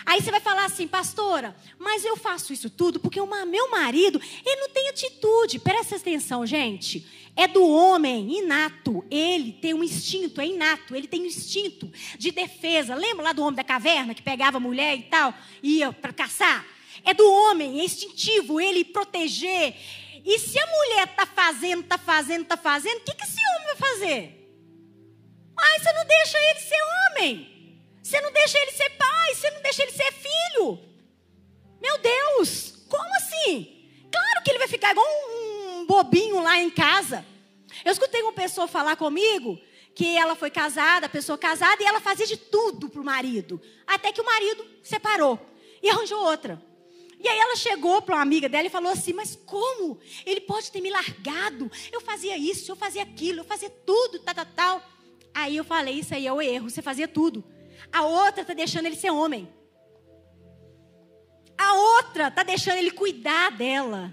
[0.06, 4.18] Aí você vai falar assim, pastora, mas eu faço isso tudo porque o meu marido,
[4.44, 5.58] ele não tem atitude.
[5.58, 7.06] Presta atenção, gente.
[7.35, 9.05] É do homem inato.
[9.11, 10.95] Ele tem um instinto, é inato.
[10.95, 12.95] Ele tem um instinto de defesa.
[12.95, 16.66] Lembra lá do homem da caverna que pegava a mulher e tal, ia para caçar?
[17.05, 19.75] É do homem, é instintivo ele proteger.
[20.25, 23.66] E se a mulher tá fazendo, tá fazendo, tá fazendo, o que, que esse homem
[23.66, 24.42] vai fazer?
[25.59, 27.53] Ai, você não deixa ele ser homem.
[28.03, 30.79] Você não deixa ele ser pai, você não deixa ele ser filho.
[31.81, 33.88] Meu Deus, como assim?
[34.11, 35.07] Claro que ele vai ficar igual
[35.83, 37.27] um bobinho lá em casa.
[37.85, 39.59] Eu escutei uma pessoa falar comigo
[39.95, 43.61] que ela foi casada, pessoa casada, e ela fazia de tudo pro marido.
[43.87, 45.38] Até que o marido separou
[45.83, 46.62] e arranjou outra.
[47.18, 49.99] E aí ela chegou para uma amiga dela e falou assim: Mas como?
[50.25, 51.71] Ele pode ter me largado.
[51.92, 54.83] Eu fazia isso, eu fazia aquilo, eu fazia tudo, tal, tal, tal.
[55.35, 57.45] Aí eu falei: Isso aí é o erro, você fazia tudo.
[57.92, 59.49] A outra está deixando ele ser homem.
[61.57, 64.12] A outra está deixando ele cuidar dela.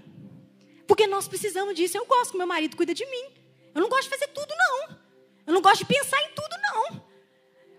[0.90, 1.96] Porque nós precisamos disso.
[1.96, 3.26] Eu gosto que meu marido cuida de mim.
[3.72, 4.98] Eu não gosto de fazer tudo, não.
[5.46, 7.06] Eu não gosto de pensar em tudo, não.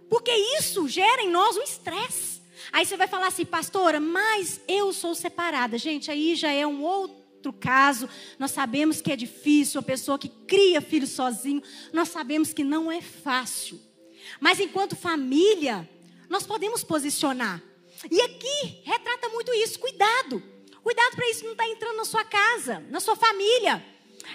[0.10, 2.42] Porque isso gera em nós um estresse.
[2.72, 5.78] Aí você vai falar assim, pastora, mas eu sou separada.
[5.78, 8.08] Gente, aí já é um outro caso.
[8.40, 12.90] Nós sabemos que é difícil, uma pessoa que cria filho sozinho, nós sabemos que não
[12.90, 13.78] é fácil.
[14.40, 15.86] Mas enquanto família,
[16.30, 17.62] nós podemos posicionar.
[18.10, 19.78] E aqui retrata muito isso.
[19.80, 20.42] Cuidado.
[20.84, 23.84] Cuidado para isso não estar tá entrando na sua casa, na sua família.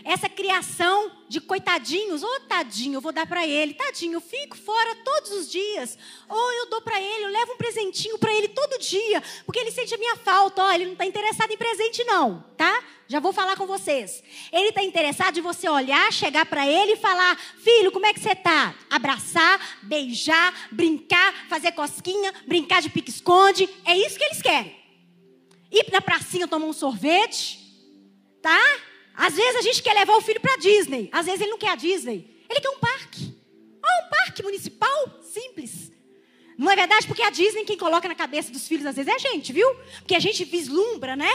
[0.04, 4.56] Essa criação de coitadinhos, ô oh, tadinho, eu vou dar para ele, tadinho, eu fico
[4.56, 5.98] fora todos os dias.
[6.28, 9.58] Ou oh, eu dou para ele, eu levo um presentinho para ele todo dia, porque
[9.58, 10.62] ele sente a minha falta.
[10.62, 12.82] Ó, oh, ele não está interessado em presente não, tá?
[13.08, 14.22] Já vou falar com vocês.
[14.52, 18.20] Ele está interessado em você olhar, chegar para ele e falar: Filho, como é que
[18.20, 18.74] você está?
[18.90, 23.68] Abraçar, beijar, brincar, fazer cosquinha, brincar de pique-esconde.
[23.84, 24.75] É isso que eles querem.
[25.70, 27.58] Ir na pracinha tomar um sorvete,
[28.40, 28.60] tá?
[29.14, 31.08] Às vezes a gente quer levar o filho para Disney.
[31.12, 32.44] Às vezes ele não quer a Disney.
[32.48, 33.34] Ele quer um parque.
[33.84, 35.92] Oh, um parque municipal simples.
[36.58, 37.06] Não é verdade?
[37.06, 39.68] Porque a Disney, quem coloca na cabeça dos filhos, às vezes, é a gente, viu?
[39.98, 41.30] Porque a gente vislumbra, né?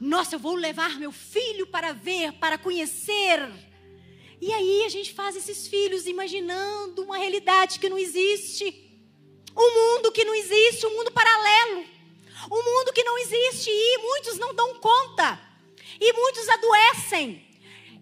[0.00, 3.46] Nossa, eu vou levar meu filho para ver, para conhecer.
[4.40, 8.74] E aí a gente faz esses filhos imaginando uma realidade que não existe.
[9.54, 11.84] Um mundo que não existe, um mundo paralelo.
[12.50, 15.40] Um mundo que não existe e muitos não dão conta.
[16.00, 17.46] E muitos adoecem.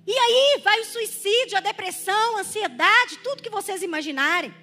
[0.06, 4.54] E aí vai o suicídio, a depressão, a ansiedade, tudo que vocês imaginarem.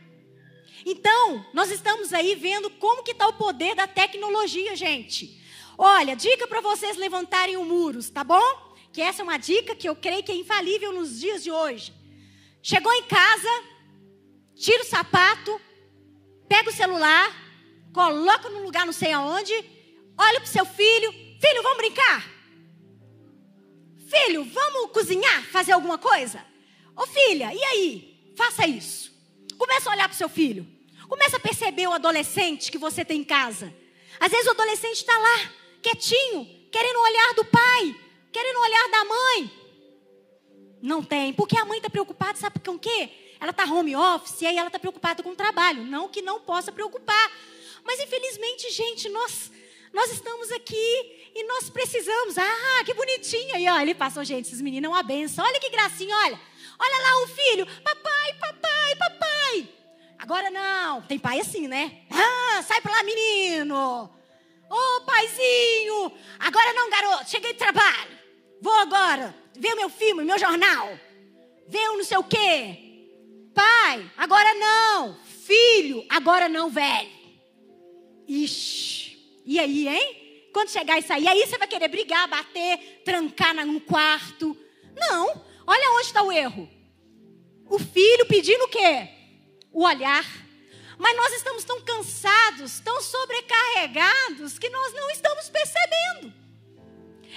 [0.86, 5.42] Então, nós estamos aí vendo como que está o poder da tecnologia, gente.
[5.78, 8.76] Olha, dica para vocês levantarem o muros, tá bom?
[8.92, 11.94] Que essa é uma dica que eu creio que é infalível nos dias de hoje.
[12.63, 13.63] Chegou em casa,
[14.56, 15.62] tira o sapato,
[16.48, 17.47] pega o celular,
[17.98, 19.52] coloca no lugar não sei aonde,
[20.16, 22.30] olha para o seu filho, filho, vamos brincar?
[24.08, 26.46] Filho, vamos cozinhar, fazer alguma coisa?
[26.96, 28.34] Ô filha, e aí?
[28.38, 29.12] Faça isso.
[29.58, 30.68] Começa a olhar para o seu filho.
[31.10, 33.74] Começa a perceber o adolescente que você tem em casa.
[34.20, 37.96] Às vezes o adolescente está lá, quietinho, querendo o olhar do pai,
[38.32, 39.52] querendo o olhar da mãe.
[40.84, 43.10] Não tem, porque a mãe está preocupada, sabe com o quê?
[43.40, 45.84] Ela está home office e aí ela está preocupada com o trabalho.
[45.84, 47.32] Não que não possa preocupar.
[47.88, 49.50] Mas infelizmente, gente, nós,
[49.93, 52.38] nós estamos aqui e nós precisamos.
[52.38, 53.56] Ah, que bonitinho.
[53.56, 55.45] aí, ó, ele passou, gente, esses meninos é uma benção.
[55.45, 56.39] Olha que gracinha, olha.
[56.78, 57.65] Olha lá o filho.
[57.82, 59.69] Papai, papai, papai.
[60.19, 61.02] Agora não.
[61.04, 62.02] Tem pai assim, né?
[62.12, 64.12] Ah, sai pra lá, menino.
[64.69, 66.12] Ô, oh, paizinho.
[66.39, 67.30] Agora não, garoto.
[67.30, 68.17] Cheguei de trabalho.
[68.62, 70.89] Vou agora ver o meu filme, meu jornal.
[71.69, 72.84] Ver o não sei o quê.
[73.56, 75.17] Pai, agora não.
[75.45, 77.17] Filho, agora não, velho.
[78.28, 79.18] Ixi.
[79.46, 80.50] E aí, hein?
[80.52, 84.58] Quando chegar e sair, aí você vai querer brigar, bater, trancar num quarto.
[84.96, 85.42] Não.
[85.66, 86.70] Olha onde está o erro.
[87.70, 89.10] O filho pedindo o quê?
[89.72, 90.26] O olhar.
[90.98, 96.34] Mas nós estamos tão cansados, tão sobrecarregados, que nós não estamos percebendo.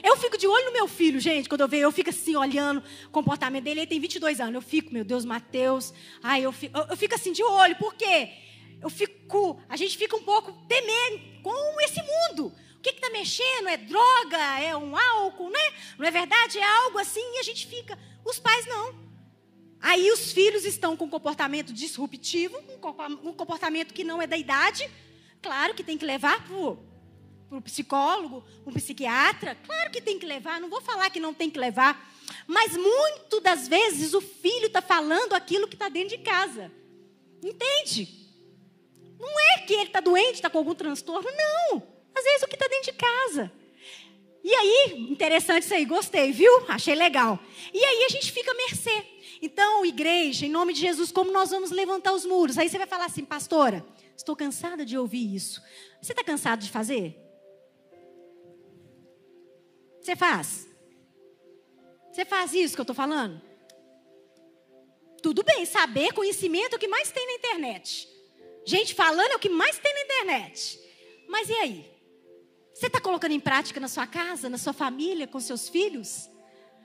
[0.03, 2.83] Eu fico de olho no meu filho, gente, quando eu vejo, eu fico assim, olhando
[3.07, 3.81] o comportamento dele.
[3.81, 4.55] Ele tem 22 anos.
[4.55, 5.93] Eu fico, meu Deus, Mateus.
[6.23, 8.31] Ai, eu fico, eu, eu fico assim de olho, por quê?
[8.81, 12.53] Eu fico, a gente fica um pouco temendo com esse mundo.
[12.77, 13.69] O que está mexendo?
[13.69, 14.61] É droga?
[14.61, 15.75] É um álcool, né?
[15.99, 16.59] Não é verdade?
[16.59, 17.99] É algo assim e a gente fica.
[18.25, 18.95] Os pais não.
[19.83, 22.59] Aí os filhos estão com um comportamento disruptivo,
[23.25, 24.91] um comportamento que não é da idade.
[25.43, 29.55] Claro que tem que levar para o psicólogo, um psiquiatra.
[29.55, 32.11] Claro que tem que levar, não vou falar que não tem que levar.
[32.47, 36.71] Mas muito das vezes o filho está falando aquilo que está dentro de casa.
[37.43, 38.20] Entende?
[39.21, 41.83] Não é que ele está doente, está com algum transtorno, não.
[42.15, 43.53] Às vezes o que está dentro de casa.
[44.43, 46.65] E aí, interessante isso aí, gostei, viu?
[46.67, 47.39] Achei legal.
[47.73, 49.07] E aí a gente fica à mercê.
[49.43, 52.57] Então, igreja, em nome de Jesus, como nós vamos levantar os muros?
[52.57, 53.85] Aí você vai falar assim, pastora,
[54.17, 55.63] estou cansada de ouvir isso.
[56.01, 57.17] Você está cansado de fazer?
[60.01, 60.67] Você faz?
[62.11, 63.41] Você faz isso que eu estou falando?
[65.23, 68.10] Tudo bem, saber, conhecimento é o que mais tem na internet.
[68.65, 70.81] Gente falando é o que mais tem na internet.
[71.29, 71.91] Mas e aí?
[72.75, 76.29] Você está colocando em prática na sua casa, na sua família, com seus filhos?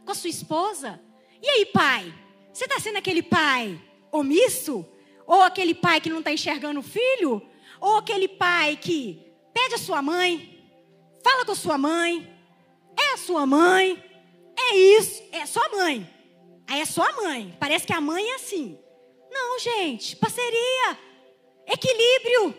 [0.06, 1.02] Com a sua esposa?
[1.42, 2.14] E aí, pai?
[2.54, 3.80] Você está sendo aquele pai
[4.12, 4.86] omisso?
[5.28, 7.42] Ou aquele pai que não está enxergando o filho?
[7.80, 10.70] Ou aquele pai que pede a sua mãe,
[11.24, 12.30] fala com a sua mãe,
[13.00, 14.04] é a sua mãe,
[14.58, 16.10] é isso, é sua mãe.
[16.68, 17.56] Aí é sua mãe.
[17.60, 18.78] Parece que a mãe é assim.
[19.32, 20.98] Não, gente, parceria,
[21.67, 22.56] equilíbrio.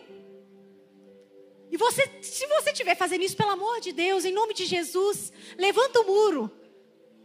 [1.70, 5.32] E você, se você estiver fazendo isso, pelo amor de Deus, em nome de Jesus,
[5.58, 6.50] levanta o muro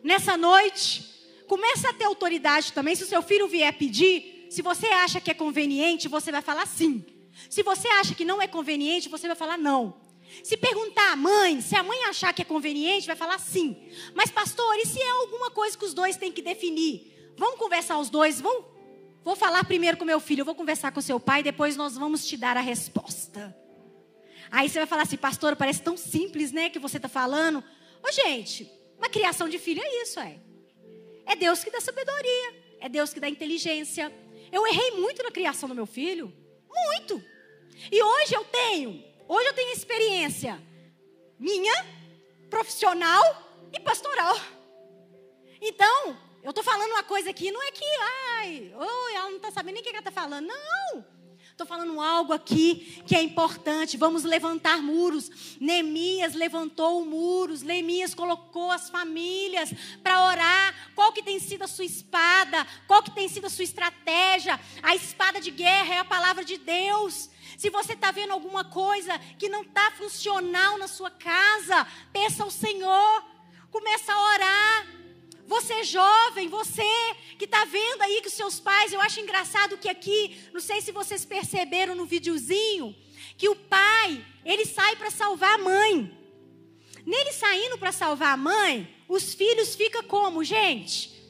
[0.04, 1.10] nessa noite.
[1.48, 2.96] Começa a ter autoridade também.
[2.96, 6.66] Se o seu filho vier pedir, se você acha que é conveniente, você vai falar
[6.68, 7.06] sim.
[7.50, 10.02] Se você acha que não é conveniente, você vai falar não.
[10.44, 13.78] Se perguntar à mãe, se a mãe achar que é conveniente, vai falar sim.
[14.14, 17.34] Mas, pastor, e se é alguma coisa que os dois têm que definir?
[17.38, 18.40] Vamos conversar os dois?
[18.40, 18.66] Vamos?
[19.24, 22.26] Vou falar primeiro com meu filho, eu vou conversar com seu pai, depois nós vamos
[22.26, 23.56] te dar a resposta.
[24.50, 27.64] Aí você vai falar assim, pastor, parece tão simples, né, que você está falando.
[28.04, 30.40] Ô, gente, uma criação de filho é isso, é.
[31.26, 34.12] É Deus que dá sabedoria, é Deus que dá inteligência.
[34.52, 36.34] Eu errei muito na criação do meu filho,
[36.70, 37.24] muito.
[37.92, 40.62] E hoje eu tenho, hoje eu tenho experiência
[41.40, 41.86] minha,
[42.50, 43.24] profissional
[43.72, 44.36] e pastoral.
[45.62, 47.86] Então, eu estou falando uma coisa aqui, não é que,
[48.40, 50.48] ai, oh, ela não está sabendo nem o que ela está falando.
[50.48, 51.06] Não.
[51.62, 53.96] Estou falando algo aqui que é importante.
[53.96, 55.30] Vamos levantar muros.
[55.60, 57.62] Neemias levantou muros.
[57.62, 60.92] Neemias colocou as famílias para orar.
[60.96, 62.66] Qual que tem sido a sua espada?
[62.88, 64.60] Qual que tem sido a sua estratégia?
[64.82, 67.30] A espada de guerra é a palavra de Deus.
[67.58, 72.50] Se você está vendo alguma coisa que não está funcional na sua casa, peça ao
[72.50, 73.24] Senhor.
[73.70, 75.01] Começa a orar.
[75.52, 76.82] Você jovem, você
[77.38, 80.94] que está vendo aí com seus pais, eu acho engraçado que aqui, não sei se
[80.94, 82.96] vocês perceberam no videozinho,
[83.38, 86.18] que o pai, ele sai para salvar a mãe.
[87.06, 91.22] Nele saindo para salvar a mãe, os filhos ficam como, gente?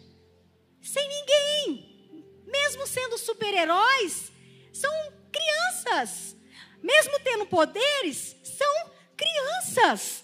[0.84, 2.46] Sem ninguém.
[2.46, 4.32] Mesmo sendo super-heróis,
[4.72, 4.94] são
[5.32, 6.38] crianças.
[6.80, 10.21] Mesmo tendo poderes, são crianças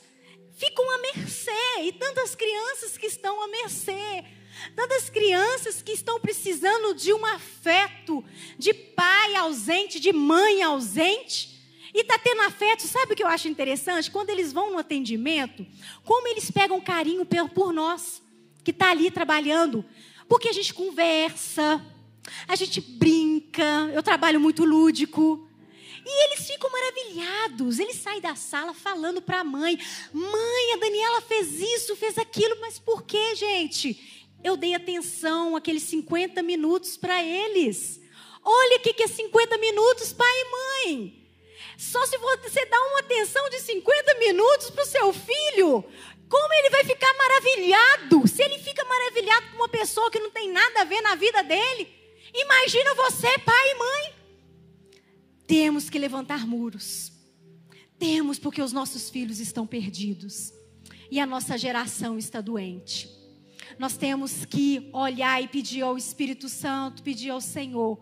[0.58, 1.82] ficam à mercê.
[1.84, 4.26] E tantas crianças que estão à mercê.
[4.76, 8.26] Tantas crianças que estão precisando de um afeto,
[8.58, 11.56] de pai ausente, de mãe ausente.
[11.93, 14.12] E está tendo afeto, sabe o que eu acho interessante?
[14.12, 15.65] Quando eles vão no atendimento,
[16.04, 18.22] como eles pegam carinho por nós,
[18.63, 19.86] que está ali trabalhando.
[20.28, 21.84] Porque a gente conversa,
[22.48, 25.46] a gente brinca, eu trabalho muito lúdico.
[26.10, 27.80] E eles ficam maravilhados.
[27.80, 29.78] Eles saem da sala falando para a mãe:
[30.13, 34.26] Mãe, a Daniela fez isso, fez aquilo, mas por que, gente?
[34.41, 38.00] Eu dei atenção aqueles 50 minutos para eles.
[38.41, 41.28] Olha o que é 50 minutos, pai e mãe.
[41.78, 45.84] Só se você dá uma atenção de 50 minutos para o seu filho,
[46.30, 48.26] como ele vai ficar maravilhado?
[48.30, 51.43] Se ele fica maravilhado com uma pessoa que não tem nada a ver na vida
[51.43, 51.93] dele,
[52.34, 54.16] imagina você, pai e mãe.
[55.47, 57.12] Temos que levantar muros.
[57.97, 60.53] Temos porque os nossos filhos estão perdidos
[61.10, 63.10] e a nossa geração está doente.
[63.79, 67.99] Nós temos que olhar e pedir ao Espírito Santo, pedir ao Senhor,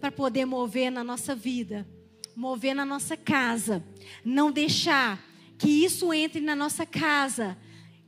[0.00, 1.88] para poder mover na nossa vida,
[2.36, 3.82] mover na nossa casa,
[4.24, 5.24] não deixar
[5.58, 7.56] que isso entre na nossa casa,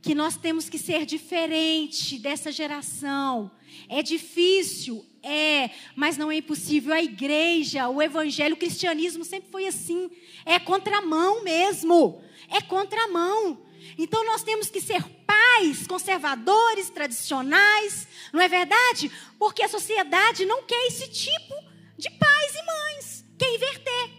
[0.01, 3.51] que nós temos que ser diferente dessa geração.
[3.87, 6.93] É difícil, é, mas não é impossível.
[6.93, 10.09] A igreja, o evangelho, o cristianismo sempre foi assim.
[10.45, 12.21] É contramão mesmo.
[12.49, 13.65] É contramão.
[13.97, 19.11] Então nós temos que ser pais conservadores, tradicionais, não é verdade?
[19.37, 21.53] Porque a sociedade não quer esse tipo
[21.97, 23.25] de pais e mães.
[23.37, 24.09] Quer inverter.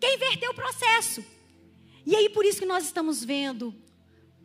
[0.00, 1.24] Quer inverter o processo.
[2.06, 3.74] E aí por isso que nós estamos vendo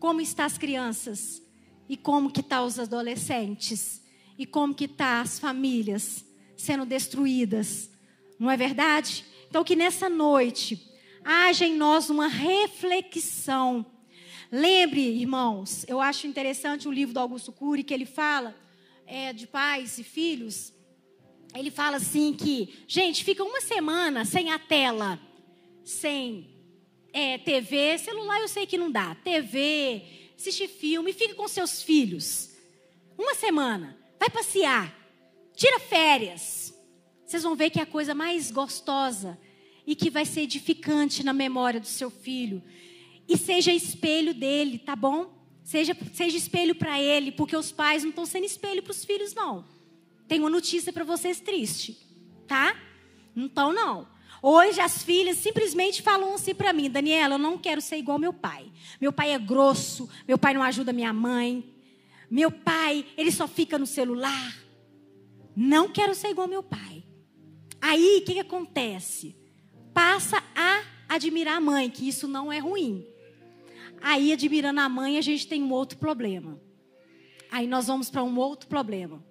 [0.01, 1.43] como estão as crianças
[1.87, 4.01] e como que tá os adolescentes
[4.35, 6.25] e como que tá as famílias
[6.57, 7.87] sendo destruídas.
[8.39, 9.23] Não é verdade?
[9.47, 10.89] Então que nessa noite
[11.23, 13.85] haja em nós uma reflexão.
[14.51, 18.55] Lembre, irmãos, eu acho interessante o livro do Augusto Cury que ele fala
[19.05, 20.73] é, de pais e filhos.
[21.53, 25.19] Ele fala assim que, gente, fica uma semana sem a tela,
[25.83, 26.50] sem
[27.13, 30.03] é, TV, celular eu sei que não dá, TV,
[30.37, 32.51] assistir filme, fica com seus filhos.
[33.17, 33.97] Uma semana.
[34.19, 34.95] Vai passear.
[35.55, 36.73] Tira férias.
[37.25, 39.37] Vocês vão ver que é a coisa mais gostosa
[39.85, 42.61] e que vai ser edificante na memória do seu filho.
[43.27, 45.33] E seja espelho dele, tá bom?
[45.63, 49.33] Seja, seja espelho para ele, porque os pais não estão sendo espelho para os filhos,
[49.33, 49.65] não.
[50.27, 51.97] Tem uma notícia para vocês triste,
[52.47, 52.75] tá?
[53.35, 54.07] Não estão, não.
[54.41, 58.33] Hoje as filhas simplesmente falam assim para mim, Daniela, eu não quero ser igual meu
[58.33, 58.71] pai.
[58.99, 61.63] Meu pai é grosso, meu pai não ajuda minha mãe.
[62.29, 64.57] Meu pai, ele só fica no celular.
[65.55, 67.03] Não quero ser igual meu pai.
[67.79, 69.35] Aí, o que, que acontece?
[69.93, 73.05] Passa a admirar a mãe, que isso não é ruim.
[74.01, 76.59] Aí, admirando a mãe, a gente tem um outro problema.
[77.51, 79.23] Aí nós vamos para um outro problema.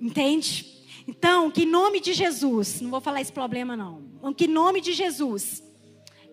[0.00, 0.82] Entende?
[1.06, 4.13] Então, que em nome de Jesus, não vou falar esse problema não.
[4.32, 5.62] Que em nome de Jesus,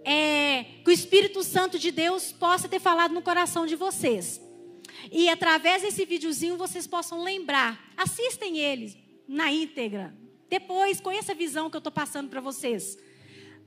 [0.03, 4.39] é, que o Espírito Santo de Deus possa ter falado no coração de vocês.
[5.11, 7.91] E através desse videozinho vocês possam lembrar.
[7.97, 8.95] Assistem eles
[9.27, 10.15] na íntegra.
[10.49, 12.97] Depois, com essa visão que eu estou passando para vocês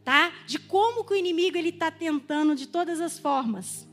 [0.05, 0.31] tá?
[0.47, 3.89] De como que o inimigo ele está tentando de todas as formas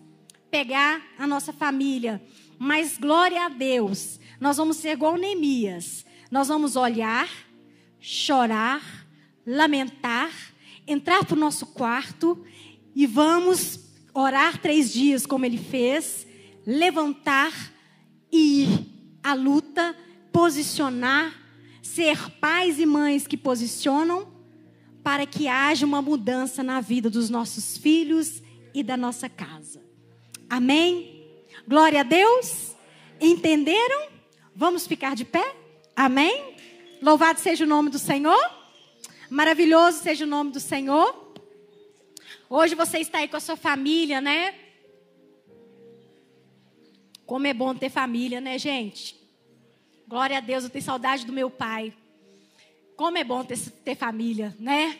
[0.51, 2.21] pegar a nossa família.
[2.59, 6.05] Mas glória a Deus, nós vamos ser igual Neemias.
[6.29, 7.29] Nós vamos olhar,
[7.99, 9.00] chorar,
[9.45, 10.31] lamentar,
[10.87, 12.43] entrar para o nosso quarto
[12.95, 13.79] e vamos
[14.13, 16.27] orar três dias, como ele fez,
[16.65, 17.51] levantar
[18.31, 19.95] e ir à luta,
[20.31, 21.33] posicionar,
[21.81, 24.31] ser pais e mães que posicionam
[25.03, 28.41] para que haja uma mudança na vida dos nossos filhos
[28.73, 29.81] e da nossa casa.
[30.49, 31.35] Amém?
[31.67, 32.75] Glória a Deus.
[33.19, 34.09] Entenderam?
[34.55, 35.55] Vamos ficar de pé?
[35.95, 36.55] Amém?
[37.01, 38.60] Louvado seja o nome do Senhor.
[39.31, 41.33] Maravilhoso seja o nome do Senhor.
[42.49, 44.53] Hoje você está aí com a sua família, né?
[47.25, 49.15] Como é bom ter família, né, gente?
[50.05, 51.93] Glória a Deus, eu tenho saudade do meu pai.
[52.97, 54.99] Como é bom ter, ter família, né?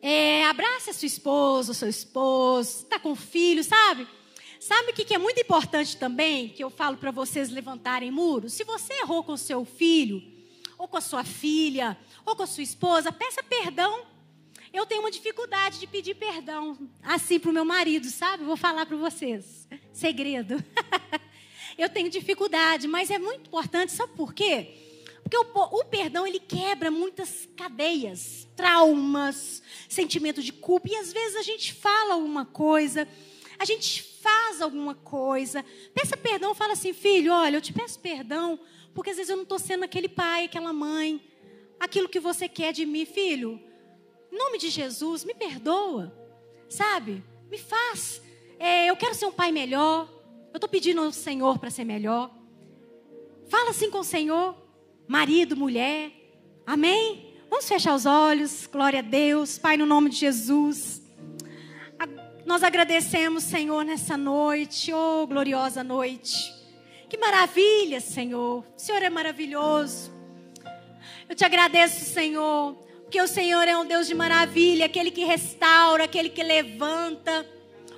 [0.00, 4.06] É, abrace a sua esposa, seu esposo, está com filho, sabe?
[4.60, 8.52] Sabe o que é muito importante também, que eu falo para vocês levantarem muros?
[8.52, 10.22] Se você errou com seu filho,
[10.82, 14.04] ou com a sua filha, ou com a sua esposa, peça perdão.
[14.72, 18.42] Eu tenho uma dificuldade de pedir perdão, assim para o meu marido, sabe?
[18.42, 19.68] Vou falar para vocês.
[19.92, 20.56] Segredo.
[21.78, 24.74] eu tenho dificuldade, mas é muito importante, sabe por quê?
[25.22, 30.88] Porque o, o, perdão, ele quebra muitas cadeias, traumas, sentimento de culpa.
[30.90, 33.06] E às vezes a gente fala alguma coisa,
[33.56, 35.64] a gente faz alguma coisa.
[35.94, 38.58] Peça perdão, fala assim, filho, olha, eu te peço perdão,
[38.94, 41.20] porque às vezes eu não estou sendo aquele pai, aquela mãe,
[41.78, 43.60] aquilo que você quer de mim, filho.
[44.30, 46.12] Em nome de Jesus, me perdoa,
[46.68, 47.22] sabe?
[47.50, 48.22] Me faz.
[48.58, 50.08] É, eu quero ser um pai melhor.
[50.52, 52.30] Eu estou pedindo ao Senhor para ser melhor.
[53.48, 54.56] Fala assim com o Senhor
[55.06, 56.10] marido, mulher.
[56.66, 57.34] Amém?
[57.50, 58.66] Vamos fechar os olhos.
[58.66, 59.58] Glória a Deus.
[59.58, 61.02] Pai, no nome de Jesus.
[62.46, 64.92] Nós agradecemos, Senhor, nessa noite.
[64.92, 66.61] Oh, gloriosa noite.
[67.12, 68.64] Que maravilha, Senhor.
[68.74, 70.10] O Senhor é maravilhoso.
[71.28, 76.04] Eu te agradeço, Senhor, porque o Senhor é um Deus de maravilha, aquele que restaura,
[76.04, 77.46] aquele que levanta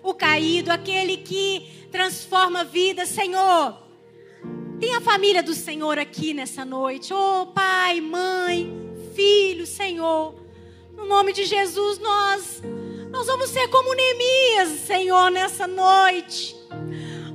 [0.03, 3.79] o caído, aquele que transforma a vida, Senhor.
[4.81, 7.15] Tem a família do Senhor aqui nessa noite.
[7.15, 8.69] Oh, pai, mãe,
[9.15, 10.35] filho, Senhor.
[10.93, 12.61] No nome de Jesus, nós
[13.12, 16.57] nós vamos ser como Neemias, Senhor, nessa noite.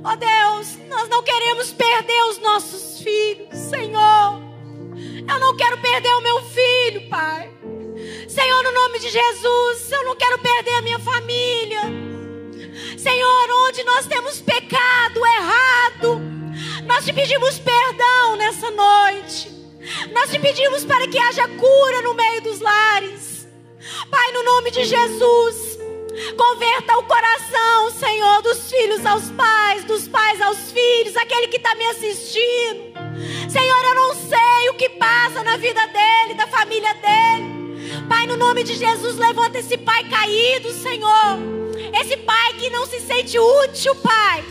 [0.02, 4.40] Oh Deus, nós não queremos perder os nossos filhos, Senhor.
[5.28, 7.50] Eu não quero perder o meu filho, Pai.
[8.26, 11.82] Senhor, no nome de Jesus, eu não quero perder a minha família.
[12.96, 16.20] Senhor, onde nós temos pecado, errado,
[16.86, 19.50] nós te pedimos perdão nessa noite.
[20.12, 23.46] Nós te pedimos para que haja cura no meio dos lares.
[24.10, 25.69] Pai, no nome de Jesus,
[26.36, 31.74] converta o coração, Senhor, dos filhos aos pais, dos pais aos filhos, aquele que está
[31.74, 32.90] me assistindo.
[33.48, 37.60] Senhor, eu não sei o que passa na vida dele, da família dele.
[38.08, 41.38] Pai, no nome de Jesus, levanta esse pai caído, Senhor.
[42.00, 44.44] Esse pai que não se sente útil, Pai.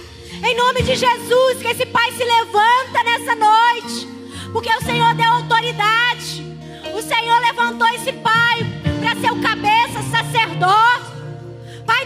[0.44, 4.08] Em nome de Jesus, que esse pai se levanta nessa noite,
[4.54, 6.46] porque o Senhor deu autoridade.
[6.94, 8.60] O Senhor levantou esse pai
[9.02, 11.09] para ser o cabeça, sacerdote.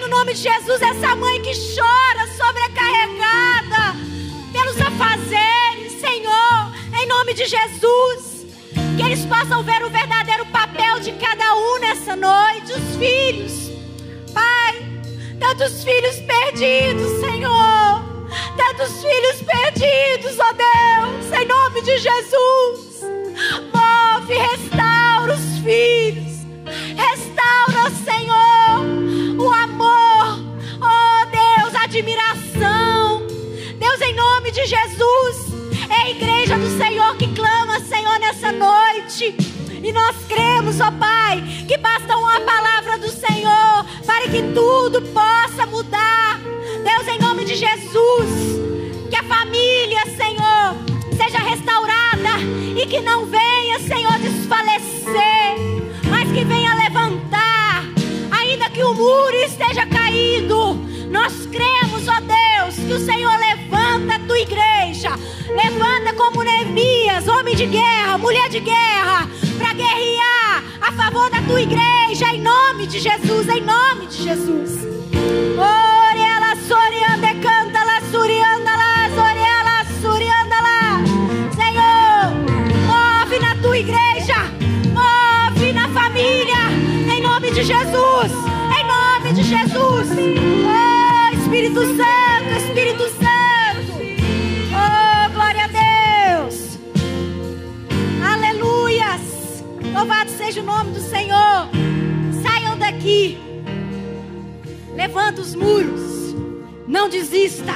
[0.04, 3.96] No nome de Jesus, essa mãe que chora, sobrecarregada
[4.52, 8.46] pelos afazeres, Senhor, em nome de Jesus,
[8.98, 13.72] que eles possam ver o verdadeiro papel de cada um nessa noite, os filhos.
[14.34, 14.76] Pai,
[15.40, 18.14] tantos filhos perdidos, Senhor
[18.58, 23.02] tantos filhos perdidos, ó Deus, em nome de Jesus.
[23.74, 26.46] Move, restaura os filhos,
[26.98, 28.53] restaura, Senhor,
[31.94, 33.20] o amor, ó
[33.78, 35.54] Deus, admiração nome de Jesus.
[35.90, 39.36] É a igreja do Senhor que clama, Senhor, nessa noite.
[39.84, 45.66] E nós cremos, ó Pai, que basta uma palavra do Senhor para que tudo possa
[45.66, 46.40] mudar.
[46.84, 48.30] Deus, em nome de Jesus,
[49.10, 50.76] que a família, Senhor,
[51.16, 52.40] seja restaurada
[52.76, 55.53] e que não venha, Senhor, desfalecer,
[67.28, 72.86] Homem de guerra, mulher de guerra, para guerrear a favor da tua igreja, em nome
[72.86, 74.86] de Jesus, em nome de Jesus.
[75.58, 81.02] Orela, sorianda, canta, la, surianda, la, orela, surianda, lá.
[81.56, 82.34] Senhor,
[82.88, 84.36] move na tua igreja,
[84.92, 86.70] move na família,
[87.14, 88.32] em nome de Jesus,
[88.78, 90.10] em nome de Jesus.
[90.66, 92.13] Oh, Espírito Santo,
[100.04, 101.70] Louvado seja o nome do Senhor.
[102.42, 103.38] Saiam daqui.
[104.94, 106.36] Levanta os muros.
[106.86, 107.72] Não desista.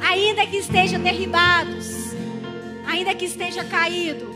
[0.00, 2.14] Ainda que estejam derribados.
[2.86, 4.26] Ainda que esteja caído.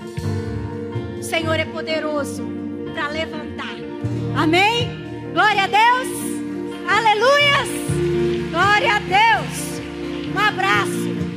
[1.21, 2.45] O Senhor é poderoso
[2.93, 3.77] para levantar.
[4.37, 4.91] Amém?
[5.33, 6.09] Glória a Deus.
[6.89, 7.69] Aleluias.
[8.51, 9.81] Glória a Deus.
[10.35, 11.32] Um abraço.